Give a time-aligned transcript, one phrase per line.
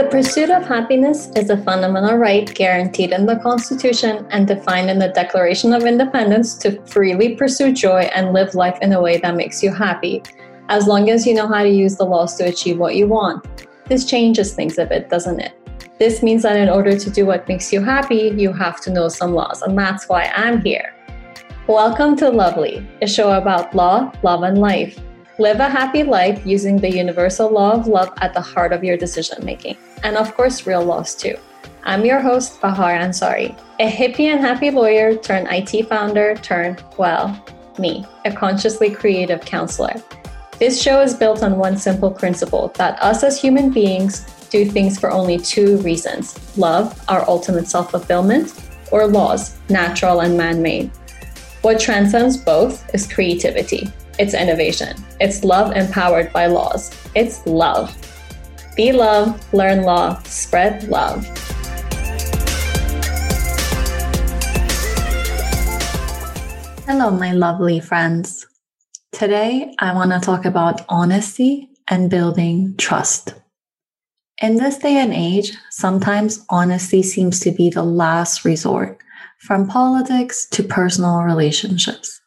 [0.00, 4.98] The pursuit of happiness is a fundamental right guaranteed in the Constitution and defined in
[4.98, 9.36] the Declaration of Independence to freely pursue joy and live life in a way that
[9.36, 10.22] makes you happy,
[10.70, 13.44] as long as you know how to use the laws to achieve what you want.
[13.88, 15.52] This changes things a bit, doesn't it?
[15.98, 19.08] This means that in order to do what makes you happy, you have to know
[19.08, 20.94] some laws, and that's why I'm here.
[21.66, 24.98] Welcome to Lovely, a show about law, love, and life.
[25.40, 28.98] Live a happy life using the universal law of love at the heart of your
[28.98, 31.34] decision making, and of course, real laws too.
[31.82, 37.42] I'm your host, Bahar Ansari, a hippie and happy lawyer turned IT founder turned, well,
[37.78, 39.94] me, a consciously creative counselor.
[40.58, 45.00] This show is built on one simple principle that us as human beings do things
[45.00, 48.52] for only two reasons love, our ultimate self fulfillment,
[48.92, 50.90] or laws, natural and man made.
[51.62, 57.96] What transcends both is creativity, it's innovation, it's love empowered by laws, it's love.
[58.76, 61.24] Be love, learn law, spread love.
[66.86, 68.46] Hello, my lovely friends.
[69.12, 73.32] Today, I want to talk about honesty and building trust.
[74.42, 79.00] In this day and age, sometimes honesty seems to be the last resort,
[79.38, 82.19] from politics to personal relationships.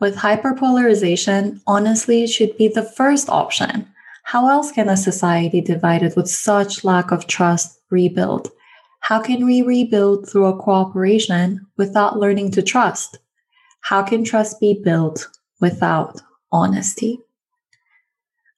[0.00, 3.86] With hyperpolarization, honesty should be the first option.
[4.24, 8.48] How else can a society divided with such lack of trust rebuild?
[9.00, 13.18] How can we rebuild through a cooperation without learning to trust?
[13.82, 15.28] How can trust be built
[15.60, 16.20] without
[16.52, 17.20] honesty.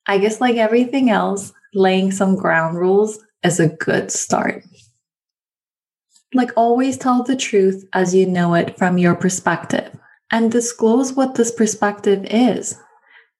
[0.07, 4.63] I guess, like everything else, laying some ground rules is a good start.
[6.33, 9.97] Like, always tell the truth as you know it from your perspective
[10.33, 12.75] and disclose what this perspective is.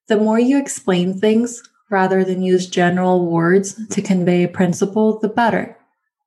[0.06, 5.28] The more you explain things rather than use general words to convey a principle, the
[5.28, 5.76] better.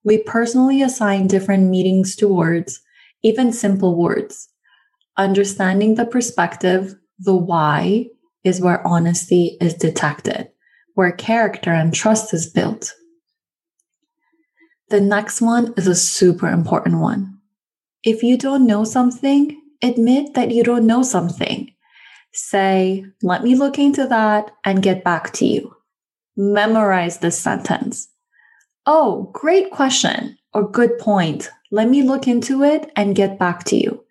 [0.03, 2.81] We personally assign different meanings to words,
[3.23, 4.49] even simple words.
[5.15, 8.07] Understanding the perspective the why
[8.43, 10.49] is where honesty is detected,
[10.95, 12.93] where character and trust is built.
[14.89, 17.39] The next one is a super important one.
[18.03, 21.71] If you don't know something, admit that you don't know something.
[22.33, 25.75] Say, let me look into that and get back to you.
[26.35, 28.09] Memorize this sentence.
[28.85, 31.49] Oh, great question or good point.
[31.71, 34.03] Let me look into it and get back to you.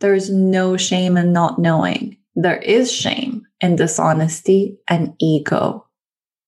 [0.00, 5.86] There's no shame in not knowing there is shame in dishonesty and ego.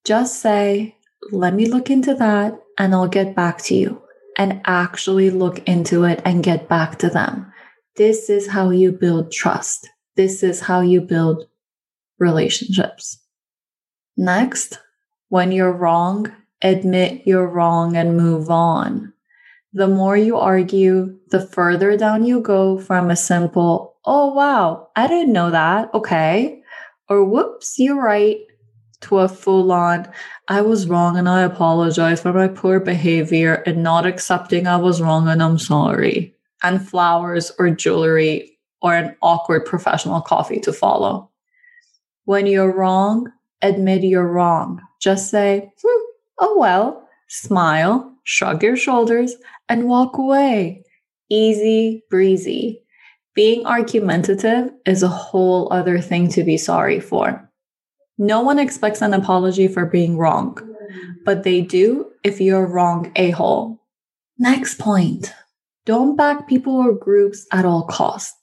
[0.05, 0.97] Just say,
[1.31, 4.03] let me look into that and I'll get back to you
[4.37, 7.53] and actually look into it and get back to them.
[7.97, 9.89] This is how you build trust.
[10.17, 11.47] This is how you build
[12.19, 13.19] relationships.
[14.19, 14.79] Next,
[15.29, 16.31] when you're wrong,
[16.63, 19.15] admit you're wrong and move on.
[19.73, 25.07] The more you argue, the further down you go from a simple, oh, wow, I
[25.07, 25.93] didn't know that.
[25.95, 26.63] Okay.
[27.09, 28.39] Or whoops, you're right.
[29.03, 30.09] To a full on,
[30.49, 35.03] I was wrong and I apologize for my poor behavior and not accepting I was
[35.03, 36.36] wrong and I'm sorry.
[36.67, 41.31] And flowers or jewelry or an awkward professional coffee to follow.
[42.25, 43.31] When you're wrong,
[43.63, 44.81] admit you're wrong.
[45.01, 46.03] Just say, hmm,
[46.41, 49.37] oh well, smile, shrug your shoulders,
[49.69, 50.83] and walk away.
[51.31, 52.83] Easy breezy.
[53.33, 57.49] Being argumentative is a whole other thing to be sorry for.
[58.19, 60.59] No one expects an apology for being wrong,
[61.25, 63.81] but they do if you're wrong a hole.
[64.37, 65.33] Next point.
[65.87, 68.35] Don't back people or groups at all costs.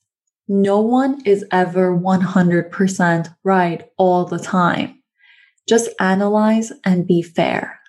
[0.47, 5.01] No one is ever 100% right all the time.
[5.67, 7.79] Just analyze and be fair.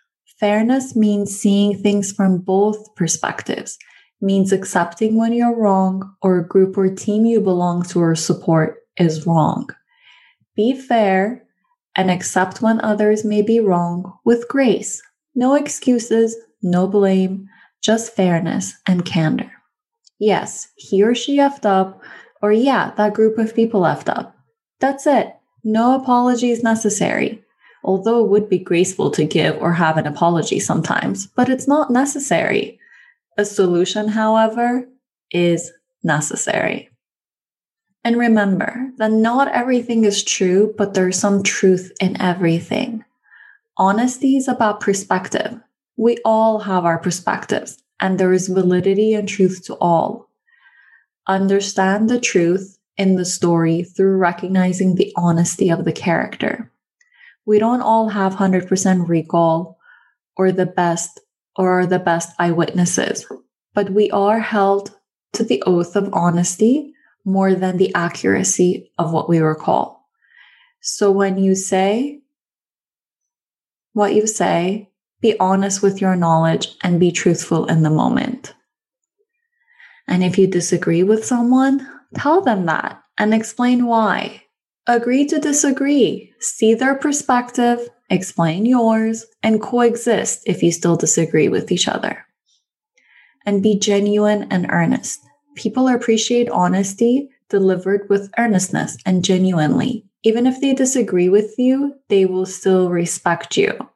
[0.41, 3.79] Fairness means seeing things from both perspectives
[4.21, 8.79] means accepting when you're wrong or a group or team you belong to or support
[8.97, 9.69] is wrong.
[10.57, 11.45] Be fair
[11.97, 15.01] and accept when others may be wrong with grace.
[15.37, 17.49] No excuses, no blame,
[17.85, 19.53] just fairness and candor.
[20.19, 22.01] Yes, he or she effed up,
[22.41, 24.35] or yeah, that group of people effed up.
[24.81, 25.35] That's it.
[25.63, 27.43] No apology is necessary.
[27.85, 31.91] Although it would be graceful to give or have an apology sometimes, but it's not
[31.91, 32.79] necessary.
[33.37, 34.89] A solution, however,
[35.31, 35.71] is
[36.03, 36.89] necessary.
[38.03, 43.05] And remember that not everything is true, but there's some truth in everything.
[43.77, 45.61] Honesty is about perspective.
[45.97, 50.29] We all have our perspectives, and there is validity and truth to all.
[51.27, 56.71] Understand the truth in the story through recognizing the honesty of the character.
[57.47, 59.79] We don't all have 100% recall
[60.37, 61.21] or the best
[61.57, 63.27] or are the best eyewitnesses,
[63.75, 64.91] but we are held
[65.35, 66.93] to the oath of honesty
[67.25, 70.09] more than the accuracy of what we recall.
[70.81, 72.21] So when you say
[73.93, 74.91] what you say,
[75.25, 78.53] be honest with your knowledge and be truthful in the moment.
[80.07, 84.43] And if you disagree with someone, tell them that and explain why.
[84.87, 91.73] Agree to disagree, see their perspective, explain yours, and coexist if you still disagree with
[91.73, 92.27] each other.
[93.47, 95.21] And be genuine and earnest.
[95.55, 100.05] People appreciate honesty delivered with earnestness and genuinely.
[100.23, 103.89] Even if they disagree with you, they will still respect you.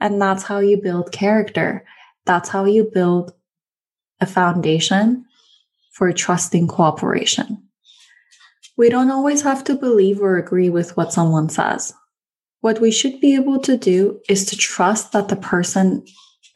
[0.00, 1.84] And that's how you build character.
[2.26, 3.32] That's how you build
[4.20, 5.24] a foundation
[5.92, 7.62] for trusting cooperation.
[8.76, 11.94] We don't always have to believe or agree with what someone says.
[12.60, 16.04] What we should be able to do is to trust that the person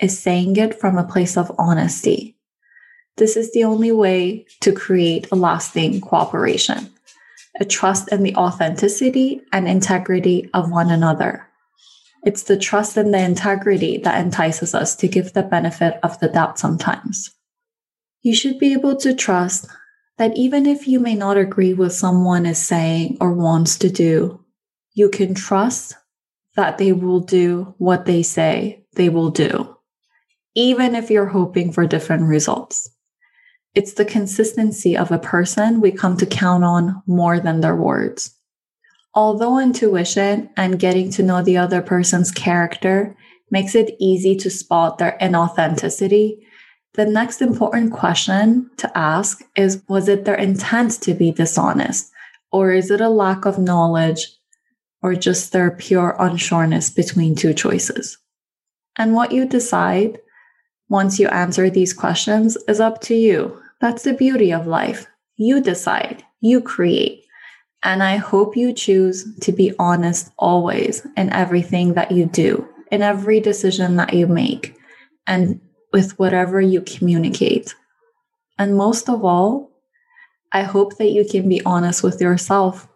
[0.01, 2.37] is saying it from a place of honesty.
[3.17, 6.91] This is the only way to create a lasting cooperation,
[7.61, 11.48] a trust in the authenticity and integrity of one another.
[12.25, 16.29] It's the trust and the integrity that entices us to give the benefit of the
[16.29, 17.35] doubt sometimes.
[18.23, 19.67] You should be able to trust
[20.19, 24.45] that even if you may not agree with someone is saying or wants to do,
[24.95, 25.95] you can trust
[26.57, 29.77] that they will do what they say they will do,
[30.57, 32.91] even if you're hoping for different results.
[33.77, 38.35] It's the consistency of a person we come to count on more than their words.
[39.19, 43.17] Although intuition and getting to know the other person's character
[43.51, 46.39] makes it easy to spot their inauthenticity,
[46.95, 52.13] the next important question to ask is Was it their intent to be dishonest?
[52.53, 54.29] Or is it a lack of knowledge
[55.03, 58.19] or just their pure unsureness between two choices?
[58.97, 60.21] And what you decide
[60.89, 63.61] once you answer these questions is up to you.
[63.81, 65.09] That's the beauty of life.
[65.35, 67.25] You decide, you create.
[67.83, 73.03] And I hope you choose to be honest always in everything that you do, in
[73.03, 74.77] every decision that you make.
[75.27, 75.61] And
[75.93, 77.75] with whatever you communicate.
[78.59, 79.71] And most of all,
[80.53, 82.89] I hope that you can be honest with yourself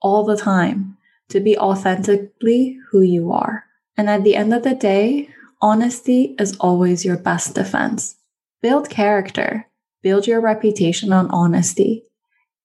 [0.00, 0.96] all the time
[1.28, 3.64] to be authentically who you are.
[3.96, 5.28] And at the end of the day,
[5.60, 8.16] honesty is always your best defense.
[8.60, 9.66] Build character,
[10.02, 12.04] build your reputation on honesty.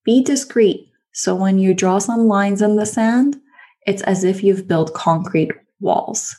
[0.03, 0.86] Be discreet.
[1.17, 3.41] So when you draw some lines in the sand,
[3.87, 5.49] it's as if you've built concrete
[5.79, 6.37] walls.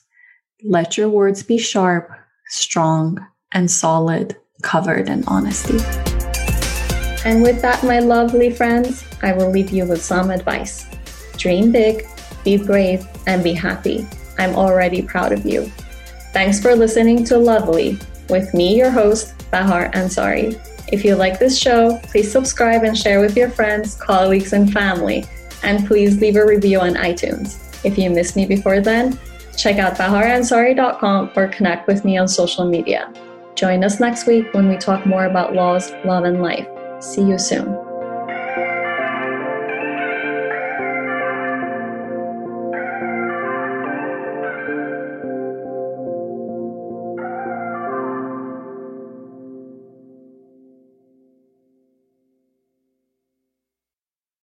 [0.62, 2.08] Let your words be sharp,
[2.46, 3.18] strong,
[3.50, 5.78] and solid, covered in honesty.
[7.24, 10.86] And with that, my lovely friends, I will leave you with some advice.
[11.36, 12.06] Dream big,
[12.44, 14.06] be brave, and be happy.
[14.38, 15.62] I'm already proud of you.
[16.32, 17.98] Thanks for listening to Lovely
[18.28, 20.54] with me, your host, Bahar Ansari.
[20.92, 25.24] If you like this show, please subscribe and share with your friends, colleagues, and family.
[25.62, 27.84] And please leave a review on iTunes.
[27.84, 29.18] If you missed me before then,
[29.56, 33.12] check out baharansari.com or connect with me on social media.
[33.54, 36.68] Join us next week when we talk more about laws, love, and life.
[37.00, 37.87] See you soon.